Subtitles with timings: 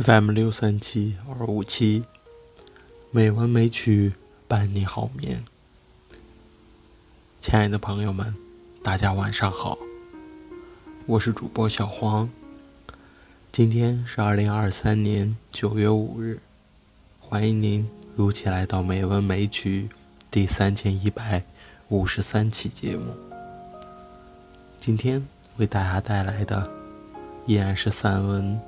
[0.00, 2.04] FM 六三七二五七，
[3.10, 4.12] 美文美曲
[4.46, 5.44] 伴你好眠。
[7.40, 8.32] 亲爱的朋友们，
[8.80, 9.76] 大家晚上好，
[11.06, 12.30] 我是主播小黄。
[13.50, 16.38] 今天是二零二三年九月五日，
[17.18, 19.88] 欢迎您如期来到《美文美曲》
[20.30, 21.42] 第三千一百
[21.88, 23.12] 五十三期节目。
[24.80, 25.26] 今天
[25.56, 26.70] 为大家带来的
[27.46, 28.60] 依然是散文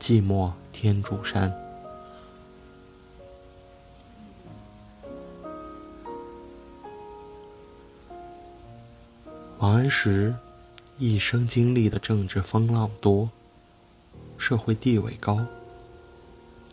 [0.04, 1.48] 《寂寞天柱山》。
[9.58, 10.34] 王安石
[10.98, 13.30] 一生经历的政治风浪多，
[14.36, 15.40] 社会地位高，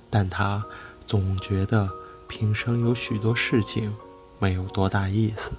[0.10, 0.66] 但他
[1.08, 1.90] 总觉得
[2.28, 3.96] 平生有许多事情
[4.40, 5.52] 没有多大意思，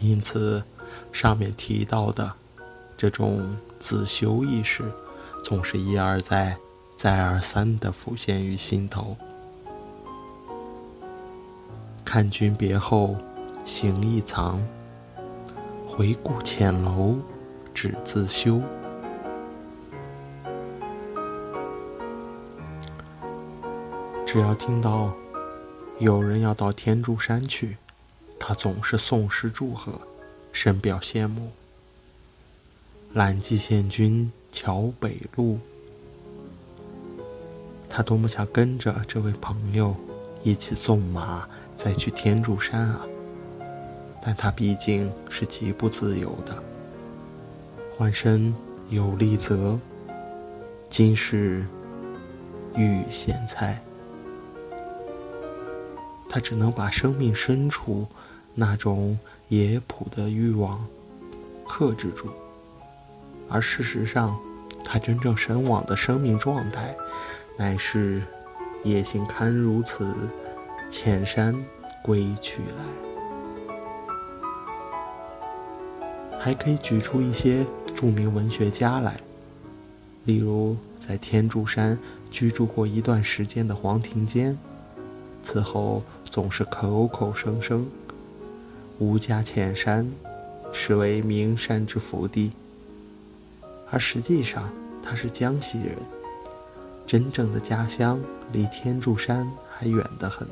[0.00, 0.62] 因此
[1.12, 2.32] 上面提到的
[2.96, 4.90] 这种自修意识，
[5.44, 6.56] 总是一而再、
[7.02, 9.16] 再而三地浮现于心头。
[12.04, 13.16] 看君别后，
[13.64, 14.62] 行意藏。
[15.88, 17.16] 回顾浅楼，
[17.74, 18.62] 只自修。
[24.24, 25.12] 只要听到
[25.98, 27.76] 有人要到天柱山去，
[28.38, 30.00] 他总是诵诗祝贺，
[30.52, 31.50] 深表羡慕。
[33.12, 35.58] 揽骑献君桥北路，
[37.94, 39.94] 他多么想跟着这位朋友
[40.42, 43.02] 一起纵马再去天柱山啊！
[44.24, 46.56] 但他毕竟是极不自由的。
[47.94, 48.54] 换身
[48.88, 49.78] 有利泽，
[50.88, 51.66] 今世
[52.74, 53.78] 遇咸菜。
[56.30, 58.06] 他只能把生命深处
[58.54, 60.82] 那种野朴的欲望
[61.68, 62.30] 克制住，
[63.50, 64.34] 而事实上，
[64.82, 66.96] 他真正神往的生命状态，
[67.62, 68.20] 乃是
[68.82, 70.12] 野心堪如此，
[70.90, 71.54] 浅山
[72.02, 72.74] 归去来。
[76.40, 77.64] 还可以举出一些
[77.94, 79.20] 著名文学家来，
[80.24, 81.96] 例如在天柱山
[82.32, 84.58] 居住过一段时间的黄庭坚，
[85.44, 87.88] 此后总是口口声声
[88.98, 90.10] 吴家浅山
[90.72, 92.50] 是为名山之福地，
[93.88, 94.68] 而实际上
[95.00, 95.96] 他是江西人，
[97.12, 98.18] 真正的家乡
[98.52, 100.48] 离天柱山还远得很。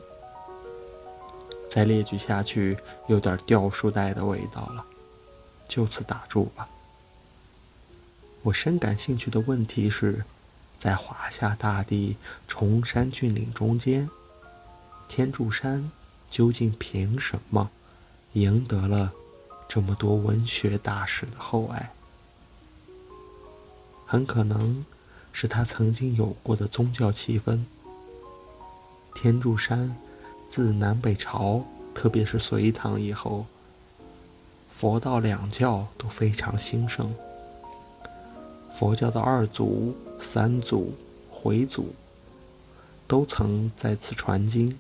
[1.71, 2.76] 再列举下去，
[3.09, 4.84] 有点掉书袋的味道了。
[5.66, 6.69] 就此打住吧。
[8.43, 10.22] 我深感兴趣的问题是，
[10.78, 14.10] 在华夏大地崇山峻岭中间，
[15.09, 15.91] 天柱山
[16.31, 17.71] 究竟凭什么
[18.34, 19.10] 赢得了
[19.66, 21.91] 这么多文学大师的厚爱？
[24.04, 24.84] 很可能
[25.33, 27.65] 是他曾经有过的宗教气氛。
[29.15, 29.97] 天柱山
[30.49, 31.65] 自南北朝，
[31.95, 33.47] 特别是隋唐以后。
[34.69, 37.13] 佛道两教都非常兴盛。
[38.73, 40.95] 佛教的二祖、三祖、
[41.29, 41.93] 回祖，
[43.07, 44.79] 都曾在此传经。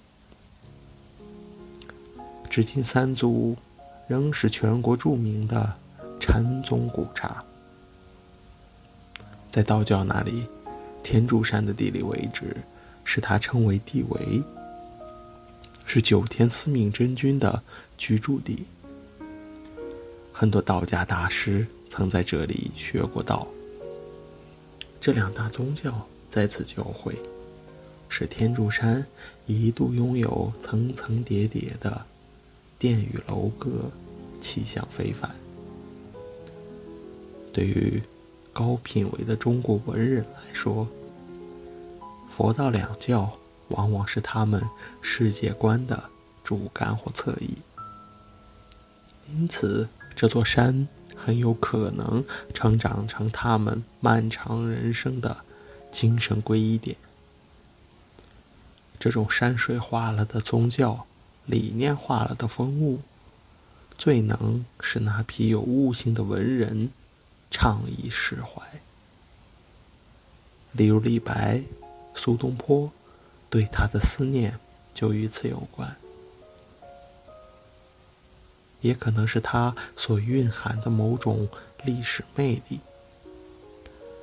[2.48, 3.56] 至今，三祖
[4.06, 5.72] 仍是全国著名的
[6.20, 7.44] 禅宗古刹。
[9.50, 10.46] 在道教那里，
[11.02, 12.56] 天柱山的地理位置
[13.04, 14.42] 使它称为地围，
[15.84, 17.62] 是九天司命真君的
[17.98, 18.64] 居住地。
[20.32, 23.46] 很多道家大师曾在这里学过道。
[25.00, 27.14] 这两大宗教在此交汇，
[28.08, 29.04] 使天柱山
[29.46, 32.00] 一度拥有层层叠叠的
[32.78, 33.90] 殿宇楼阁，
[34.40, 35.34] 气象非凡。
[37.52, 38.00] 对于
[38.52, 40.86] 高品位的中国文人来说，
[42.28, 43.30] 佛道两教
[43.68, 44.62] 往往是他们
[45.00, 46.04] 世界观的
[46.42, 47.54] 主干或侧翼，
[49.32, 49.88] 因此。
[50.16, 50.86] 这座山
[51.16, 52.22] 很有可能
[52.52, 55.34] 成长成他们漫长人生的
[55.90, 56.94] 精神皈依点。
[58.98, 61.06] 这种山水化了的宗教，
[61.46, 63.00] 理念化了的风物，
[63.96, 66.90] 最能使那批有悟性的文人
[67.50, 68.62] 畅意释怀。
[70.72, 71.62] 例如李白、
[72.14, 72.90] 苏东坡，
[73.48, 74.58] 对他的思念
[74.94, 75.96] 就与此有关。
[78.80, 81.48] 也可能是他所蕴含的某种
[81.84, 82.80] 历史魅力。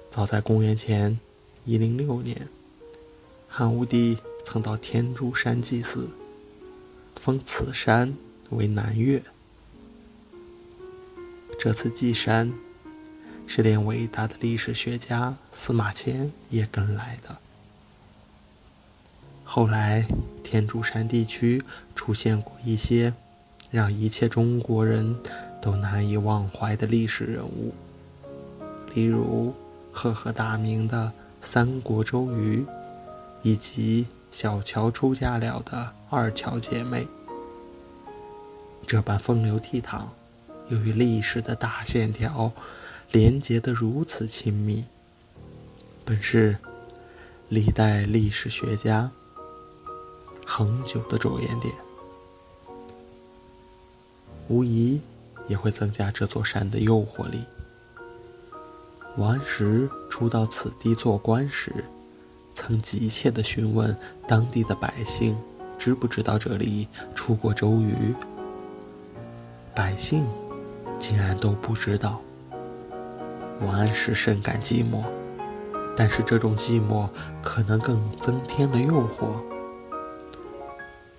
[0.09, 1.19] 早在公元前
[1.63, 2.47] 一零六年，
[3.47, 6.09] 汉武帝曾到天竺山祭祀，
[7.17, 8.15] 封此山
[8.49, 9.21] 为南岳。
[11.59, 12.51] 这次祭山，
[13.47, 17.35] 是连伟大的历史学家司马迁也跟来的。
[19.43, 20.05] 后来，
[20.43, 21.63] 天柱山地区
[21.95, 23.13] 出现过一些
[23.71, 25.17] 让一切中国人
[25.61, 27.73] 都难以忘怀的历史人物，
[28.93, 29.55] 例如
[29.93, 31.11] 赫赫大名的
[31.41, 32.65] 三国周瑜，
[33.41, 37.07] 以及小乔出嫁了的二乔姐妹。
[38.85, 40.01] 这般风流倜傥，
[40.67, 42.51] 由于历史的大线条
[43.11, 44.83] 连接得如此亲密，
[46.03, 46.57] 本是
[47.49, 49.09] 历代历史学家
[50.45, 51.73] 恒久的着眼点，
[54.49, 54.99] 无疑
[55.47, 57.43] 也会增加这座山的诱惑力。
[59.15, 61.73] 王安石初到此地做官时，
[62.53, 65.35] 曾急切地询问当地的百姓，
[65.79, 68.13] 知不知道这里出过周瑜。
[69.73, 70.25] 百姓
[70.99, 72.21] 竟然都不知道。
[73.61, 75.03] 王安石深感寂寞，
[75.95, 77.09] 但是这种寂寞
[77.43, 79.41] 可能更增添了诱惑。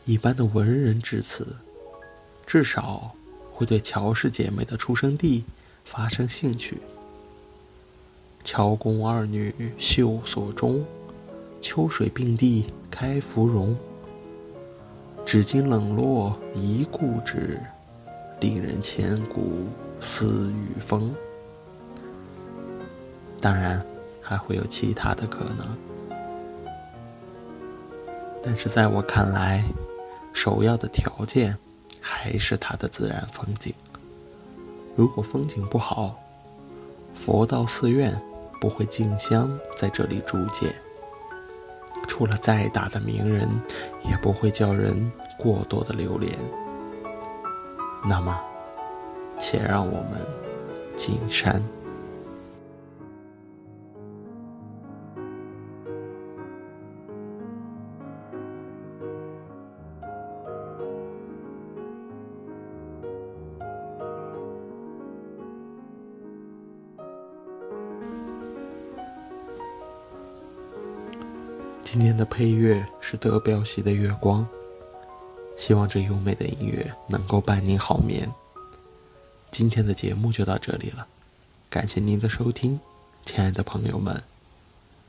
[0.05, 1.47] 一般的文人至此，
[2.47, 3.13] 至少
[3.53, 5.45] 会对乔氏姐妹的出生地
[5.85, 6.79] 发生兴趣。
[8.45, 10.85] 乔公二女秀所终，
[11.61, 13.77] 秋水并蒂开芙蓉。
[15.27, 17.61] 至今冷落一故址。
[18.41, 19.67] 令人千古
[20.01, 21.13] 思与风。
[23.41, 23.85] 当然，
[24.21, 25.67] 还会有其他的可能，
[28.43, 29.65] 但是在我看来，
[30.33, 31.57] 首要的条件
[32.01, 33.73] 还是它的自然风景。
[34.97, 36.19] 如果风景不好，
[37.15, 38.21] 佛道寺院
[38.61, 40.75] 不会竞相在这里筑建，
[42.09, 43.49] 出了再大的名人，
[44.03, 46.37] 也不会叫人过多的留恋。
[48.05, 48.37] 那么，
[49.39, 50.27] 且让我们
[50.97, 51.63] 进山。
[71.91, 74.43] 今天的配乐是德彪西的《月光》。
[75.57, 78.31] 希望这优美的音乐能够伴您好眠。
[79.51, 81.07] 今天的节目就到这里了，
[81.71, 82.79] 感谢您的收听，
[83.25, 84.23] 亲爱的朋友们，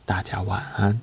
[0.05, 1.01] 大家晚安。